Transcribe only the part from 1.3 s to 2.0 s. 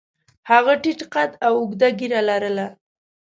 او اوږده